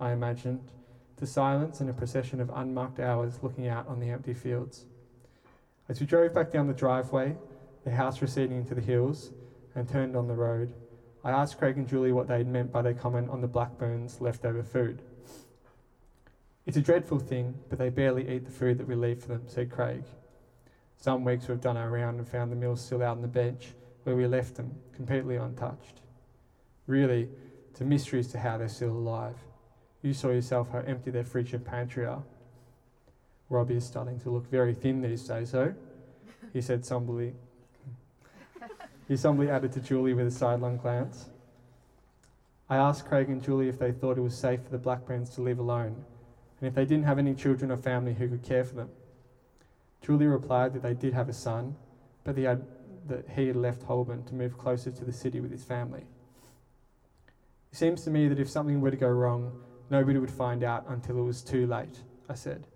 I 0.00 0.12
imagined, 0.12 0.70
to 1.16 1.26
silence 1.26 1.80
and 1.80 1.88
a 1.88 1.92
procession 1.92 2.40
of 2.40 2.50
unmarked 2.54 3.00
hours 3.00 3.38
looking 3.42 3.68
out 3.68 3.86
on 3.88 4.00
the 4.00 4.10
empty 4.10 4.34
fields. 4.34 4.86
As 5.88 6.00
we 6.00 6.06
drove 6.06 6.34
back 6.34 6.50
down 6.50 6.66
the 6.66 6.72
driveway, 6.72 7.36
the 7.84 7.90
house 7.90 8.22
receding 8.22 8.56
into 8.56 8.74
the 8.74 8.80
hills, 8.80 9.32
and 9.74 9.88
turned 9.88 10.16
on 10.16 10.26
the 10.26 10.34
road, 10.34 10.72
I 11.22 11.30
asked 11.30 11.58
Craig 11.58 11.76
and 11.76 11.88
Julie 11.88 12.12
what 12.12 12.28
they'd 12.28 12.46
meant 12.46 12.72
by 12.72 12.82
their 12.82 12.94
comment 12.94 13.30
on 13.30 13.40
the 13.40 13.48
Blackburns' 13.48 14.20
leftover 14.20 14.62
food. 14.62 15.02
It's 16.66 16.76
a 16.76 16.82
dreadful 16.82 17.18
thing, 17.18 17.54
but 17.68 17.78
they 17.78 17.90
barely 17.90 18.28
eat 18.28 18.46
the 18.46 18.50
food 18.50 18.78
that 18.78 18.88
we 18.88 18.94
leave 18.94 19.20
for 19.20 19.28
them, 19.28 19.42
said 19.46 19.70
Craig. 19.70 20.04
Some 20.96 21.24
weeks 21.24 21.48
we've 21.48 21.60
done 21.60 21.76
our 21.76 21.90
round 21.90 22.18
and 22.18 22.26
found 22.26 22.50
the 22.50 22.56
meals 22.56 22.82
still 22.82 23.02
out 23.02 23.16
on 23.16 23.22
the 23.22 23.28
bench 23.28 23.74
where 24.04 24.16
we 24.16 24.26
left 24.26 24.54
them, 24.54 24.74
completely 24.94 25.36
untouched. 25.36 26.00
Really, 26.86 27.28
it's 27.70 27.80
a 27.80 27.84
mystery 27.84 28.20
as 28.20 28.28
to 28.28 28.38
how 28.38 28.58
they're 28.58 28.68
still 28.68 28.90
alive. 28.90 29.36
You 30.02 30.12
saw 30.12 30.28
yourself 30.28 30.70
how 30.70 30.80
empty 30.80 31.10
their 31.10 31.24
fridge 31.24 31.54
and 31.54 31.64
pantry 31.64 32.04
are. 32.04 32.22
Robbie 33.48 33.76
is 33.76 33.84
starting 33.84 34.18
to 34.20 34.30
look 34.30 34.50
very 34.50 34.74
thin 34.74 35.00
these 35.00 35.22
days, 35.26 35.52
though, 35.52 35.74
he 36.52 36.60
said 36.60 36.84
somberly. 36.84 37.34
he 39.08 39.16
somberly 39.16 39.50
added 39.50 39.72
to 39.72 39.80
Julie 39.80 40.14
with 40.14 40.26
a 40.26 40.30
sidelong 40.30 40.76
glance. 40.76 41.26
I 42.68 42.76
asked 42.76 43.06
Craig 43.06 43.28
and 43.28 43.42
Julie 43.42 43.68
if 43.68 43.78
they 43.78 43.92
thought 43.92 44.18
it 44.18 44.22
was 44.22 44.36
safe 44.36 44.62
for 44.62 44.70
the 44.70 44.78
Blackburns 44.78 45.30
to 45.30 45.42
live 45.42 45.58
alone, 45.58 46.04
and 46.60 46.68
if 46.68 46.74
they 46.74 46.84
didn't 46.84 47.04
have 47.04 47.18
any 47.18 47.34
children 47.34 47.70
or 47.70 47.76
family 47.76 48.14
who 48.14 48.28
could 48.28 48.42
care 48.42 48.64
for 48.64 48.74
them. 48.74 48.90
Julie 50.02 50.26
replied 50.26 50.74
that 50.74 50.82
they 50.82 50.94
did 50.94 51.14
have 51.14 51.28
a 51.28 51.32
son, 51.32 51.76
but 52.24 52.36
he 52.36 52.44
had, 52.44 52.64
that 53.08 53.28
he 53.30 53.46
had 53.46 53.56
left 53.56 53.82
Holborn 53.84 54.24
to 54.24 54.34
move 54.34 54.58
closer 54.58 54.90
to 54.90 55.04
the 55.04 55.12
city 55.12 55.40
with 55.40 55.50
his 55.50 55.64
family. 55.64 56.04
It 57.74 57.78
seems 57.78 58.04
to 58.04 58.10
me 58.10 58.28
that 58.28 58.38
if 58.38 58.48
something 58.48 58.80
were 58.80 58.92
to 58.92 58.96
go 58.96 59.08
wrong, 59.08 59.50
nobody 59.90 60.16
would 60.20 60.30
find 60.30 60.62
out 60.62 60.84
until 60.86 61.18
it 61.18 61.22
was 61.22 61.42
too 61.42 61.66
late, 61.66 61.98
I 62.28 62.34
said. 62.34 62.68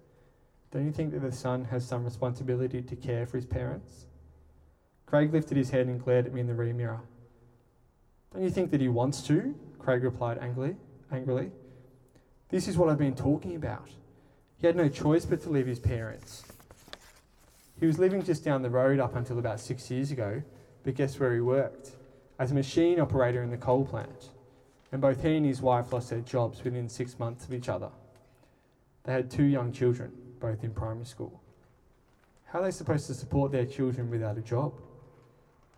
Don't 0.72 0.86
you 0.86 0.90
think 0.90 1.12
that 1.12 1.22
the 1.22 1.30
son 1.30 1.66
has 1.66 1.86
some 1.86 2.04
responsibility 2.04 2.82
to 2.82 2.96
care 2.96 3.24
for 3.24 3.36
his 3.36 3.46
parents? 3.46 4.06
Craig 5.06 5.32
lifted 5.32 5.56
his 5.56 5.70
head 5.70 5.86
and 5.86 6.02
glared 6.02 6.26
at 6.26 6.34
me 6.34 6.40
in 6.40 6.48
the 6.48 6.54
rear 6.54 6.74
mirror. 6.74 7.02
Don't 8.32 8.42
you 8.42 8.50
think 8.50 8.72
that 8.72 8.80
he 8.80 8.88
wants 8.88 9.22
to? 9.28 9.54
Craig 9.78 10.02
replied 10.02 10.38
angrily. 10.38 10.74
angrily. 11.12 11.52
This 12.48 12.66
is 12.66 12.76
what 12.76 12.88
I've 12.88 12.98
been 12.98 13.14
talking 13.14 13.54
about. 13.54 13.88
He 14.56 14.66
had 14.66 14.74
no 14.74 14.88
choice 14.88 15.24
but 15.24 15.40
to 15.42 15.48
leave 15.48 15.68
his 15.68 15.78
parents. 15.78 16.42
He 17.78 17.86
was 17.86 18.00
living 18.00 18.24
just 18.24 18.42
down 18.42 18.62
the 18.62 18.70
road 18.70 18.98
up 18.98 19.14
until 19.14 19.38
about 19.38 19.60
six 19.60 19.92
years 19.92 20.10
ago, 20.10 20.42
but 20.82 20.96
guess 20.96 21.20
where 21.20 21.34
he 21.34 21.40
worked? 21.40 21.92
As 22.40 22.50
a 22.50 22.54
machine 22.54 22.98
operator 22.98 23.44
in 23.44 23.52
the 23.52 23.56
coal 23.56 23.84
plant. 23.84 24.30
And 24.92 25.00
both 25.00 25.22
he 25.22 25.36
and 25.36 25.44
his 25.44 25.60
wife 25.60 25.92
lost 25.92 26.10
their 26.10 26.20
jobs 26.20 26.64
within 26.64 26.88
six 26.88 27.18
months 27.18 27.44
of 27.44 27.52
each 27.52 27.68
other. 27.68 27.90
They 29.04 29.12
had 29.12 29.30
two 29.30 29.44
young 29.44 29.72
children 29.72 30.12
both 30.40 30.64
in 30.64 30.70
primary 30.72 31.04
school. 31.04 31.40
How 32.46 32.60
are 32.60 32.64
they 32.64 32.70
supposed 32.70 33.06
to 33.08 33.14
support 33.14 33.52
their 33.52 33.66
children 33.66 34.10
without 34.10 34.38
a 34.38 34.42
job? 34.42 34.72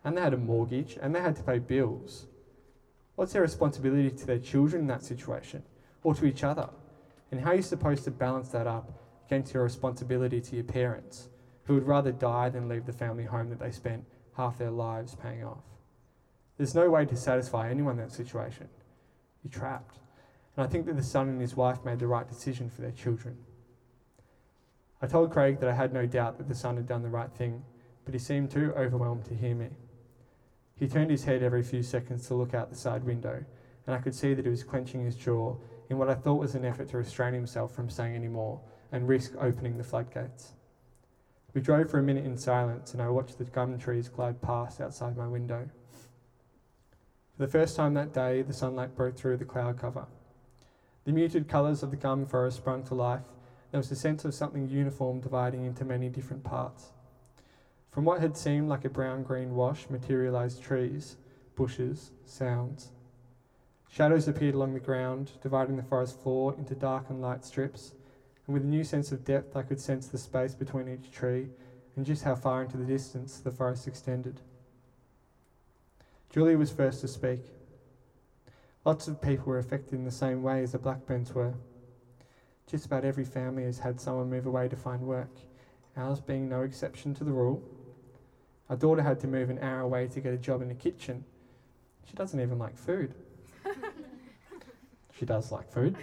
And 0.05 0.17
they 0.17 0.21
had 0.21 0.35
a 0.35 0.39
mortgage 0.39 0.99
and 1.01 1.15
they 1.15 1.21
had 1.21 1.37
to 1.37 1.43
pay 1.43 1.59
bills. 1.59 2.27
What's 3.17 3.33
their 3.33 3.43
responsibility 3.43 4.11
to 4.11 4.27
their 4.27 4.39
children 4.39 4.83
in 4.83 4.89
that 4.89 5.03
situation 5.03 5.63
or 6.05 6.15
to 6.15 6.25
each 6.25 6.45
other? 6.45 6.71
And 7.31 7.41
how 7.41 7.51
are 7.51 7.57
you 7.57 7.63
supposed 7.63 8.05
to 8.05 8.11
balance 8.11 8.49
that 8.51 8.67
up 8.67 8.91
against 9.27 9.53
your 9.53 9.63
responsibility 9.63 10.41
to 10.41 10.55
your 10.55 10.65
parents 10.65 11.29
who 11.65 11.75
would 11.75 11.87
rather 11.87 12.13
die 12.13 12.49
than 12.49 12.69
leave 12.69 12.87
the 12.87 12.93
family 12.93 13.25
home 13.25 13.51
that 13.51 13.59
they 13.59 13.71
spent 13.71 14.05
half 14.37 14.59
their 14.59 14.71
lives 14.71 15.17
paying 15.17 15.45
off? 15.45 15.65
There's 16.57 16.75
no 16.75 16.91
way 16.91 17.05
to 17.07 17.17
satisfy 17.17 17.71
anyone 17.71 17.99
in 17.99 18.07
that 18.07 18.13
situation. 18.13 18.69
You're 19.43 19.53
trapped. 19.53 19.99
And 20.57 20.65
I 20.65 20.69
think 20.69 20.87
that 20.87 20.97
the 20.97 21.03
son 21.03 21.29
and 21.29 21.41
his 21.41 21.57
wife 21.57 21.85
made 21.85 21.99
the 21.99 22.07
right 22.07 22.29
decision 22.29 22.69
for 22.71 22.83
their 22.83 22.91
children. 22.91 23.39
I 25.03 25.07
told 25.07 25.33
Craig 25.33 25.61
that 25.61 25.69
I 25.69 25.75
had 25.75 25.93
no 25.93 26.07
doubt 26.07 26.39
that 26.39 26.49
the 26.49 26.55
son 26.55 26.77
had 26.77 26.87
done 26.87 27.03
the 27.03 27.09
right 27.09 27.33
thing, 27.33 27.63
but 28.05 28.13
he 28.13 28.21
seemed 28.21 28.51
too 28.51 28.73
overwhelmed 28.77 29.25
to 29.27 29.35
hear 29.35 29.55
me. 29.55 29.69
He 30.75 30.89
turned 30.89 31.11
his 31.11 31.25
head 31.25 31.43
every 31.43 31.63
few 31.63 31.83
seconds 31.83 32.27
to 32.27 32.35
look 32.35 32.55
out 32.55 32.71
the 32.71 32.77
side 32.77 33.05
window, 33.05 33.45
and 33.87 33.95
I 33.95 33.99
could 33.99 34.15
see 34.15 34.35
that 34.35 34.45
he 34.45 34.51
was 34.51 34.63
clenching 34.63 35.05
his 35.05 35.17
jaw 35.17 35.57
in 35.89 35.99
what 35.99 36.09
I 36.09 36.15
thought 36.15 36.41
was 36.41 36.55
an 36.55 36.65
effort 36.65 36.89
to 36.91 36.99
restrain 36.99 37.35
himself 37.35 37.75
from 37.75 37.91
saying 37.91 38.15
any 38.15 38.29
more 38.29 38.61
and 38.93 39.09
risk 39.09 39.33
opening 39.41 39.79
the 39.79 39.85
floodgates. 39.85 40.53
We 41.53 41.61
drove 41.61 41.91
for 41.91 41.99
a 41.99 42.03
minute 42.03 42.25
in 42.25 42.37
silence, 42.37 42.93
and 42.93 43.03
I 43.03 43.09
watched 43.09 43.39
the 43.39 43.45
gum 43.45 43.77
trees 43.79 44.09
glide 44.09 44.41
past 44.41 44.81
outside 44.81 45.17
my 45.17 45.27
window. 45.27 45.69
For 47.41 47.47
the 47.47 47.53
first 47.53 47.75
time 47.75 47.95
that 47.95 48.13
day, 48.13 48.43
the 48.43 48.53
sunlight 48.53 48.95
broke 48.95 49.17
through 49.17 49.39
the 49.39 49.47
cloud 49.47 49.79
cover. 49.79 50.05
The 51.07 51.13
muted 51.13 51.49
colours 51.49 51.83
of 51.83 51.91
the 51.91 51.97
gum 51.97 52.27
forest 52.27 52.59
sprung 52.59 52.83
to 52.83 52.95
life, 52.95 53.25
there 53.71 53.79
was 53.79 53.91
a 53.91 53.97
sense 53.97 54.27
of 54.27 54.35
something 54.35 54.69
uniform 54.69 55.21
dividing 55.21 55.65
into 55.65 55.87
many 55.87 56.11
different 56.11 56.45
parts. 56.45 56.91
From 57.93 58.05
what 58.05 58.21
had 58.21 58.37
seemed 58.37 58.69
like 58.69 58.85
a 58.85 58.91
brown 58.91 59.23
green 59.23 59.55
wash 59.55 59.89
materialized 59.89 60.63
trees, 60.63 61.17
bushes, 61.57 62.11
sounds. 62.27 62.91
Shadows 63.89 64.29
appeared 64.29 64.55
along 64.55 64.75
the 64.75 64.79
ground, 64.79 65.33
dividing 65.41 65.79
the 65.79 65.83
forest 65.83 66.21
floor 66.21 66.55
into 66.59 66.75
dark 66.75 67.09
and 67.09 67.23
light 67.23 67.47
strips, 67.47 67.95
and 68.47 68.53
with 68.53 68.65
a 68.65 68.69
new 68.69 68.85
sense 68.85 69.13
of 69.13 69.25
depth, 69.25 69.57
I 69.57 69.63
could 69.63 69.81
sense 69.81 70.09
the 70.09 70.19
space 70.19 70.55
between 70.55 70.89
each 70.91 71.11
tree 71.11 71.49
and 71.97 72.05
just 72.05 72.25
how 72.25 72.35
far 72.35 72.63
into 72.63 72.77
the 72.77 72.85
distance 72.85 73.39
the 73.39 73.51
forest 73.51 73.89
extended. 73.89 74.43
Julia 76.31 76.57
was 76.57 76.71
first 76.71 77.01
to 77.01 77.09
speak. 77.09 77.41
Lots 78.85 79.09
of 79.09 79.21
people 79.21 79.47
were 79.47 79.59
affected 79.59 79.95
in 79.95 80.05
the 80.05 80.13
same 80.13 80.45
way 80.45 80.63
as 80.63 80.73
the 80.73 80.79
Blackburns 80.79 81.35
were. 81.35 81.55
Just 82.69 82.87
about 82.87 83.05
every 83.05 83.25
family 83.25 83.65
has 83.65 83.81
had 83.81 84.01
someone 84.01 84.31
move 84.31 84.47
away 84.47 84.69
to 84.69 84.77
find 84.77 85.03
work, 85.03 85.33
ours 85.97 86.21
being 86.21 86.49
no 86.49 86.63
exception 86.63 87.15
to 87.15 87.25
the 87.25 87.33
rule. 87.33 87.61
Our 88.69 88.77
daughter 88.77 89.03
had 89.03 89.19
to 89.21 89.27
move 89.27 89.51
an 89.51 89.59
hour 89.59 89.81
away 89.81 90.07
to 90.07 90.21
get 90.21 90.33
a 90.33 90.37
job 90.37 90.63
in 90.63 90.69
the 90.69 90.75
kitchen. 90.75 91.25
She 92.07 92.15
doesn't 92.15 92.41
even 92.41 92.61
like 92.61 92.79
food. 92.79 93.13
she 95.19 95.27
does 95.27 95.51
like 95.51 95.69
food, 95.73 95.97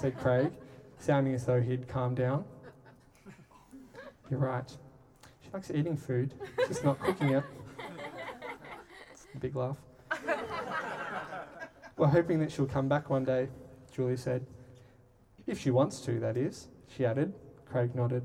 said 0.00 0.16
Craig, 0.16 0.52
sounding 1.00 1.34
as 1.34 1.44
though 1.44 1.60
he'd 1.60 1.88
calmed 1.88 2.18
down. 2.18 2.44
You're 4.30 4.38
right. 4.38 4.70
She 5.42 5.50
likes 5.52 5.72
eating 5.72 5.96
food, 5.96 6.34
just 6.68 6.84
not 6.84 7.00
cooking 7.00 7.30
it. 7.30 7.44
Big 9.40 9.56
laugh. 9.56 9.76
We're 11.96 12.06
hoping 12.08 12.40
that 12.40 12.50
she'll 12.52 12.66
come 12.66 12.88
back 12.88 13.10
one 13.10 13.24
day, 13.24 13.48
Julie 13.94 14.16
said. 14.16 14.46
If 15.46 15.60
she 15.60 15.70
wants 15.70 16.00
to, 16.00 16.20
that 16.20 16.36
is, 16.36 16.68
she 16.88 17.04
added. 17.04 17.34
Craig 17.66 17.94
nodded. 17.94 18.24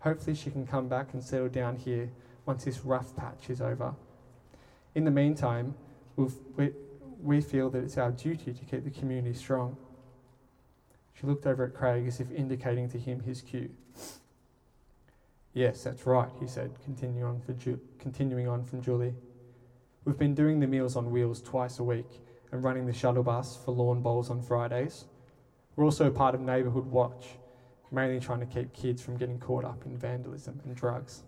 Hopefully, 0.00 0.34
she 0.34 0.50
can 0.50 0.66
come 0.66 0.88
back 0.88 1.12
and 1.12 1.22
settle 1.22 1.48
down 1.48 1.76
here 1.76 2.10
once 2.46 2.64
this 2.64 2.84
rough 2.84 3.14
patch 3.16 3.50
is 3.50 3.60
over. 3.60 3.94
In 4.94 5.04
the 5.04 5.10
meantime, 5.10 5.74
we 6.16 6.72
we 7.22 7.40
feel 7.40 7.68
that 7.70 7.82
it's 7.82 7.98
our 7.98 8.12
duty 8.12 8.52
to 8.52 8.64
keep 8.64 8.84
the 8.84 8.90
community 8.90 9.34
strong. 9.34 9.76
She 11.14 11.26
looked 11.26 11.46
over 11.46 11.64
at 11.64 11.74
Craig 11.74 12.06
as 12.06 12.20
if 12.20 12.30
indicating 12.30 12.88
to 12.90 12.98
him 12.98 13.20
his 13.20 13.40
cue. 13.42 13.70
Yes, 15.52 15.82
that's 15.82 16.06
right, 16.06 16.28
he 16.38 16.46
said, 16.46 16.70
continuing 16.84 17.24
on, 17.24 17.42
Ju- 17.58 17.80
continuing 17.98 18.46
on 18.46 18.64
from 18.64 18.80
Julie. 18.80 19.14
We've 20.08 20.16
been 20.16 20.34
doing 20.34 20.58
the 20.58 20.66
Meals 20.66 20.96
on 20.96 21.10
Wheels 21.10 21.42
twice 21.42 21.80
a 21.80 21.84
week 21.84 22.22
and 22.50 22.64
running 22.64 22.86
the 22.86 22.94
shuttle 22.94 23.22
bus 23.22 23.58
for 23.62 23.72
lawn 23.72 24.00
bowls 24.00 24.30
on 24.30 24.40
Fridays. 24.40 25.04
We're 25.76 25.84
also 25.84 26.10
part 26.10 26.34
of 26.34 26.40
Neighbourhood 26.40 26.86
Watch, 26.86 27.26
mainly 27.92 28.18
trying 28.18 28.40
to 28.40 28.46
keep 28.46 28.72
kids 28.72 29.02
from 29.02 29.18
getting 29.18 29.38
caught 29.38 29.66
up 29.66 29.84
in 29.84 29.98
vandalism 29.98 30.62
and 30.64 30.74
drugs. 30.74 31.24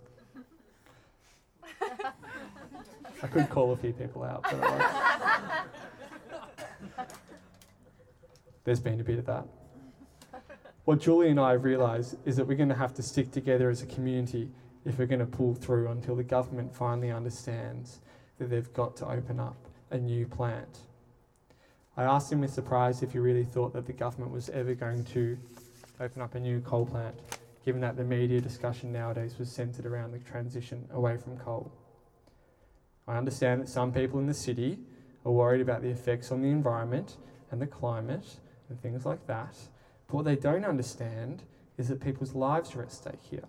I 3.22 3.26
could 3.26 3.50
call 3.50 3.72
a 3.72 3.76
few 3.76 3.92
people 3.92 4.24
out, 4.24 4.44
but 4.44 5.68
there's 8.64 8.80
been 8.80 8.98
a 8.98 9.04
bit 9.04 9.18
of 9.18 9.26
that. 9.26 9.46
What 10.86 11.00
Julie 11.02 11.28
and 11.28 11.38
I 11.38 11.50
have 11.50 11.64
realised 11.64 12.16
is 12.24 12.34
that 12.36 12.46
we're 12.46 12.56
going 12.56 12.70
to 12.70 12.74
have 12.74 12.94
to 12.94 13.02
stick 13.02 13.30
together 13.30 13.68
as 13.68 13.82
a 13.82 13.86
community 13.86 14.48
if 14.86 14.98
we're 14.98 15.04
going 15.04 15.20
to 15.20 15.26
pull 15.26 15.52
through 15.52 15.88
until 15.88 16.16
the 16.16 16.24
government 16.24 16.74
finally 16.74 17.10
understands 17.10 18.00
that 18.40 18.50
they've 18.50 18.72
got 18.72 18.96
to 18.96 19.08
open 19.08 19.38
up 19.38 19.56
a 19.90 19.98
new 19.98 20.26
plant. 20.26 20.80
I 21.96 22.04
asked 22.04 22.32
him 22.32 22.40
with 22.40 22.52
surprise 22.52 23.02
if 23.02 23.12
he 23.12 23.18
really 23.18 23.44
thought 23.44 23.72
that 23.74 23.86
the 23.86 23.92
government 23.92 24.32
was 24.32 24.48
ever 24.48 24.74
going 24.74 25.04
to 25.04 25.38
open 26.00 26.22
up 26.22 26.34
a 26.34 26.40
new 26.40 26.60
coal 26.60 26.86
plant, 26.86 27.14
given 27.64 27.80
that 27.82 27.96
the 27.96 28.04
media 28.04 28.40
discussion 28.40 28.92
nowadays 28.92 29.38
was 29.38 29.52
centred 29.52 29.84
around 29.84 30.12
the 30.12 30.18
transition 30.18 30.88
away 30.92 31.16
from 31.18 31.36
coal. 31.36 31.70
I 33.06 33.18
understand 33.18 33.60
that 33.60 33.68
some 33.68 33.92
people 33.92 34.18
in 34.18 34.26
the 34.26 34.34
city 34.34 34.78
are 35.26 35.32
worried 35.32 35.60
about 35.60 35.82
the 35.82 35.90
effects 35.90 36.32
on 36.32 36.40
the 36.40 36.48
environment 36.48 37.16
and 37.50 37.60
the 37.60 37.66
climate 37.66 38.36
and 38.68 38.80
things 38.80 39.04
like 39.04 39.26
that, 39.26 39.56
but 40.06 40.16
what 40.16 40.24
they 40.24 40.36
don't 40.36 40.64
understand 40.64 41.42
is 41.76 41.88
that 41.88 42.00
people's 42.00 42.34
lives 42.34 42.74
are 42.74 42.82
at 42.82 42.92
stake 42.92 43.20
here. 43.20 43.48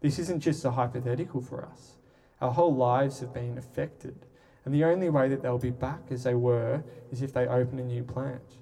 This 0.00 0.18
isn't 0.18 0.40
just 0.40 0.64
a 0.64 0.70
hypothetical 0.70 1.40
for 1.40 1.64
us. 1.66 1.96
Our 2.40 2.52
whole 2.52 2.74
lives 2.74 3.20
have 3.20 3.32
been 3.32 3.58
affected 3.58 4.26
and 4.66 4.74
the 4.74 4.84
only 4.84 5.08
way 5.08 5.28
that 5.28 5.42
they'll 5.42 5.58
be 5.58 5.70
back 5.70 6.02
as 6.10 6.24
they 6.24 6.34
were 6.34 6.82
is 7.12 7.22
if 7.22 7.32
they 7.32 7.46
open 7.46 7.78
a 7.78 7.84
new 7.84 8.02
plant. 8.02 8.56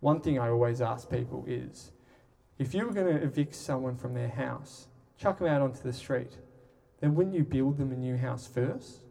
One 0.00 0.20
thing 0.20 0.40
I 0.40 0.50
always 0.50 0.80
ask 0.80 1.08
people 1.08 1.44
is 1.46 1.92
if 2.58 2.74
you 2.74 2.84
were 2.84 2.92
going 2.92 3.16
to 3.16 3.22
evict 3.22 3.54
someone 3.54 3.96
from 3.96 4.12
their 4.12 4.28
house, 4.28 4.88
chuck 5.16 5.38
them 5.38 5.46
out 5.46 5.62
onto 5.62 5.82
the 5.82 5.92
street, 5.92 6.32
then 6.98 7.14
wouldn't 7.14 7.36
you 7.36 7.44
build 7.44 7.78
them 7.78 7.92
a 7.92 7.96
new 7.96 8.16
house 8.16 8.48
first? 8.48 9.02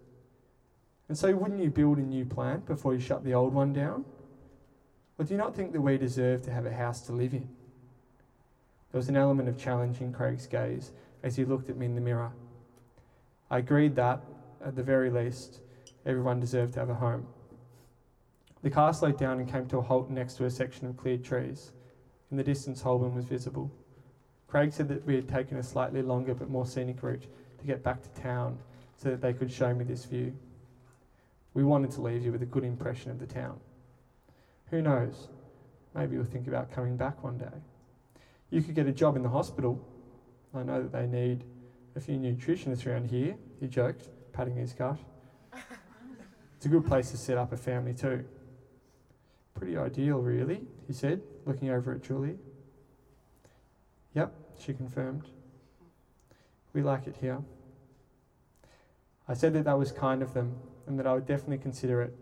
And 1.08 1.18
so, 1.18 1.34
wouldn't 1.36 1.62
you 1.62 1.72
build 1.72 1.98
a 1.98 2.02
new 2.02 2.26
plant 2.26 2.68
before 2.68 2.94
you 2.94 3.00
shut 3.00 3.24
the 3.24 3.34
old 3.34 3.54
one 3.54 3.74
down? 3.74 4.06
Or 5.18 5.26
do 5.26 5.34
you 5.34 5.38
not 5.38 5.56
think 5.56 5.72
that 5.72 5.82
we 5.82 5.98
deserve 5.98 6.44
to 6.44 6.52
have 6.52 6.66
a 6.66 6.74
house 6.74 7.02
to 7.04 7.14
live 7.14 7.34
in? 7.34 7.50
There 8.92 9.00
was 9.00 9.10
an 9.10 9.18
element 9.18 9.50
of 9.50 9.58
challenge 9.58 10.02
in 10.02 10.12
Craig's 10.12 10.48
gaze 10.48 10.92
as 11.24 11.38
he 11.38 11.46
looked 11.46 11.70
at 11.70 11.78
me 11.78 11.86
in 11.86 11.96
the 11.96 12.02
mirror. 12.02 12.32
I 13.52 13.60
agreed 13.60 13.96
that, 13.96 14.22
at 14.64 14.76
the 14.76 14.84
very 14.84 15.10
least, 15.10 15.60
everyone 16.06 16.40
deserved 16.40 16.74
to 16.74 16.80
have 16.80 16.90
a 16.90 16.96
home. 16.96 17.26
The 18.62 18.70
car 18.70 18.94
slowed 18.94 19.18
down 19.18 19.40
and 19.40 19.50
came 19.50 19.68
to 19.68 19.78
a 19.78 19.82
halt 19.82 20.10
next 20.10 20.36
to 20.36 20.46
a 20.46 20.50
section 20.50 20.88
of 20.88 20.98
cleared 20.98 21.24
trees. 21.24 21.72
In 22.30 22.38
the 22.38 22.44
distance, 22.44 22.82
Holborn 22.82 23.16
was 23.16 23.26
visible. 23.26 23.72
Craig 24.48 24.74
said 24.74 24.88
that 24.90 25.06
we 25.06 25.16
had 25.16 25.28
taken 25.28 25.58
a 25.58 25.64
slightly 25.64 26.02
longer 26.02 26.34
but 26.34 26.50
more 26.50 26.66
scenic 26.66 27.02
route 27.02 27.26
to 27.60 27.66
get 27.66 27.84
back 27.84 28.02
to 28.02 28.22
town 28.22 28.60
so 28.98 29.10
that 29.10 29.22
they 29.22 29.34
could 29.34 29.52
show 29.52 29.74
me 29.74 29.86
this 29.86 30.06
view. 30.06 30.36
We 31.54 31.64
wanted 31.64 31.92
to 31.92 32.02
leave 32.02 32.24
you 32.24 32.32
with 32.32 32.42
a 32.44 32.48
good 32.48 32.64
impression 32.64 33.12
of 33.12 33.20
the 33.20 33.26
town. 33.26 33.60
Who 34.70 34.82
knows? 34.82 35.30
Maybe 35.96 36.16
you'll 36.16 36.26
think 36.26 36.48
about 36.48 36.72
coming 36.72 36.98
back 36.98 37.24
one 37.24 37.38
day. 37.38 37.46
You 38.52 38.62
could 38.62 38.76
get 38.76 38.88
a 38.88 38.92
job 38.92 39.16
in 39.16 39.24
the 39.24 39.30
hospital. 39.30 39.84
I 40.54 40.64
know 40.64 40.82
that 40.84 40.92
they 40.92 41.08
need 41.08 41.44
a 42.00 42.02
few 42.02 42.16
nutritionists 42.16 42.88
around 42.88 43.10
here, 43.10 43.36
he 43.60 43.68
joked, 43.68 44.08
patting 44.32 44.56
his 44.56 44.74
gut. 44.74 44.98
It's 46.56 46.66
a 46.66 46.70
good 46.70 46.86
place 46.86 47.10
to 47.12 47.18
set 47.18 47.38
up 47.38 47.54
a 47.54 47.58
family 47.58 47.94
too. 47.94 48.26
Pretty 49.54 49.78
ideal, 49.78 50.20
really, 50.20 50.62
he 50.88 50.92
said, 50.94 51.22
looking 51.46 51.70
over 51.70 51.94
at 51.94 52.04
Julie. 52.04 52.38
Yep, 54.14 54.34
she 54.60 54.74
confirmed. 54.74 55.24
We 56.74 56.82
like 56.82 57.08
it 57.08 57.16
here. 57.22 57.42
I 59.26 59.36
said 59.36 59.54
that 59.54 59.64
that 59.64 59.78
was 59.78 59.94
kind 59.94 60.22
of 60.22 60.34
them 60.34 60.58
and 60.86 61.00
that 61.00 61.08
I 61.08 61.14
would 61.14 61.26
definitely 61.26 61.60
consider 61.60 62.02
it, 62.02 62.14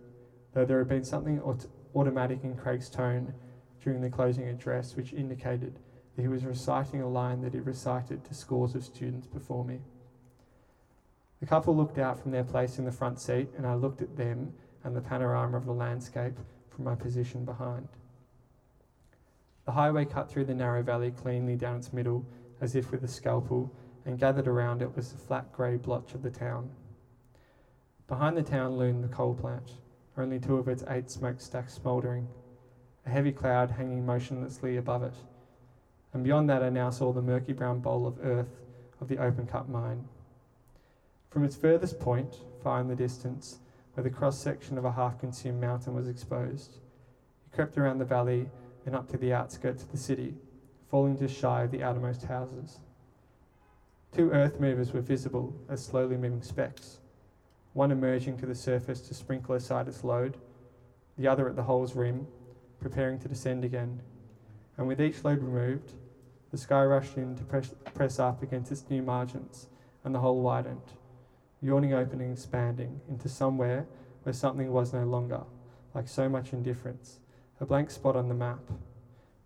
though 0.53 0.65
there 0.65 0.77
had 0.77 0.87
been 0.87 1.03
something 1.03 1.41
aut- 1.41 1.65
automatic 1.95 2.43
in 2.43 2.55
Craig's 2.55 2.91
tone 2.91 3.33
during 3.83 4.01
the 4.01 4.09
closing 4.11 4.47
address 4.47 4.95
which 4.95 5.13
indicated 5.13 5.79
he 6.21 6.27
was 6.27 6.45
reciting 6.45 7.01
a 7.01 7.09
line 7.09 7.41
that 7.41 7.53
he 7.53 7.59
recited 7.59 8.23
to 8.25 8.33
scores 8.33 8.75
of 8.75 8.83
students 8.83 9.27
before 9.27 9.63
me. 9.63 9.79
The 11.39 11.45
couple 11.45 11.75
looked 11.75 11.99
out 11.99 12.19
from 12.19 12.31
their 12.31 12.43
place 12.43 12.79
in 12.79 12.85
the 12.85 12.91
front 12.91 13.19
seat, 13.19 13.49
and 13.55 13.67
I 13.67 13.75
looked 13.75 14.01
at 14.01 14.17
them 14.17 14.53
and 14.83 14.95
the 14.95 15.01
panorama 15.01 15.57
of 15.57 15.65
the 15.65 15.73
landscape 15.73 16.33
from 16.69 16.85
my 16.85 16.95
position 16.95 17.45
behind. 17.45 17.87
The 19.65 19.73
highway 19.73 20.05
cut 20.05 20.31
through 20.31 20.45
the 20.45 20.55
narrow 20.55 20.81
valley 20.81 21.11
cleanly 21.11 21.55
down 21.55 21.77
its 21.77 21.93
middle, 21.93 22.25
as 22.61 22.75
if 22.75 22.91
with 22.91 23.03
a 23.03 23.07
scalpel, 23.07 23.71
and 24.05 24.17
gathered 24.17 24.47
around 24.47 24.81
it 24.81 24.95
was 24.95 25.11
the 25.11 25.17
flat 25.17 25.51
grey 25.51 25.75
blotch 25.75 26.13
of 26.13 26.23
the 26.23 26.31
town. 26.31 26.69
Behind 28.07 28.37
the 28.37 28.43
town 28.43 28.77
loomed 28.77 29.03
the 29.03 29.09
coal 29.09 29.35
plant, 29.35 29.73
only 30.17 30.39
two 30.39 30.57
of 30.57 30.67
its 30.67 30.83
eight 30.87 31.11
smokestacks 31.11 31.73
smouldering, 31.73 32.27
a 33.05 33.09
heavy 33.09 33.31
cloud 33.31 33.69
hanging 33.69 34.05
motionlessly 34.05 34.77
above 34.77 35.03
it. 35.03 35.13
And 36.13 36.23
beyond 36.23 36.49
that, 36.49 36.63
I 36.63 36.69
now 36.69 36.89
saw 36.89 37.11
the 37.11 37.21
murky 37.21 37.53
brown 37.53 37.79
bowl 37.79 38.07
of 38.07 38.19
earth 38.23 38.61
of 39.01 39.07
the 39.07 39.17
open 39.17 39.45
cut 39.45 39.69
mine. 39.69 40.07
From 41.29 41.43
its 41.43 41.55
furthest 41.55 41.99
point, 41.99 42.35
far 42.63 42.79
in 42.79 42.87
the 42.87 42.95
distance, 42.95 43.59
where 43.93 44.03
the 44.03 44.09
cross 44.09 44.39
section 44.39 44.77
of 44.77 44.85
a 44.85 44.91
half 44.91 45.19
consumed 45.19 45.59
mountain 45.59 45.93
was 45.93 46.07
exposed. 46.07 46.77
He 47.43 47.55
crept 47.55 47.77
around 47.77 47.97
the 47.97 48.05
valley 48.05 48.49
and 48.85 48.95
up 48.95 49.09
to 49.09 49.17
the 49.17 49.33
outskirts 49.33 49.83
of 49.83 49.91
the 49.91 49.97
city, 49.97 50.35
falling 50.89 51.17
just 51.17 51.37
shy 51.37 51.63
of 51.63 51.71
the 51.71 51.83
outermost 51.83 52.23
houses. 52.23 52.79
Two 54.11 54.31
earth 54.31 54.59
movers 54.59 54.93
were 54.93 55.01
visible 55.01 55.53
as 55.69 55.83
slowly 55.83 56.15
moving 56.15 56.41
specks, 56.41 56.99
one 57.73 57.91
emerging 57.91 58.37
to 58.37 58.45
the 58.45 58.55
surface 58.55 59.01
to 59.01 59.13
sprinkle 59.13 59.55
aside 59.55 59.87
its 59.87 60.03
load, 60.03 60.37
the 61.17 61.27
other 61.27 61.49
at 61.49 61.55
the 61.55 61.63
hole's 61.63 61.95
rim, 61.95 62.25
preparing 62.79 63.19
to 63.19 63.27
descend 63.27 63.65
again. 63.65 63.99
And 64.77 64.87
with 64.87 65.01
each 65.01 65.23
load 65.23 65.41
removed, 65.41 65.93
the 66.51 66.57
sky 66.57 66.83
rushed 66.83 67.17
in 67.17 67.35
to 67.35 67.43
press, 67.43 67.73
press 67.93 68.19
up 68.19 68.43
against 68.43 68.71
its 68.71 68.89
new 68.89 69.01
margins, 69.01 69.67
and 70.03 70.13
the 70.13 70.19
hole 70.19 70.41
widened 70.41 70.81
yawning 71.61 71.93
opening, 71.93 72.31
expanding 72.31 73.01
into 73.09 73.27
somewhere 73.27 73.87
where 74.23 74.33
something 74.33 74.71
was 74.71 74.93
no 74.93 75.03
longer, 75.03 75.41
like 75.93 76.07
so 76.07 76.29
much 76.29 76.53
indifference, 76.53 77.19
a 77.59 77.65
blank 77.65 77.89
spot 77.89 78.15
on 78.15 78.27
the 78.27 78.35
map, 78.35 78.59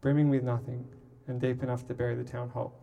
brimming 0.01 0.29
with 0.29 0.43
nothing, 0.43 0.85
and 1.27 1.39
deep 1.39 1.63
enough 1.63 1.87
to 1.87 1.93
bury 1.93 2.15
the 2.15 2.23
town 2.23 2.49
hall. 2.49 2.73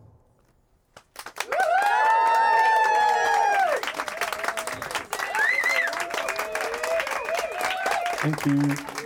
Thank 8.21 8.45
you. 8.45 8.98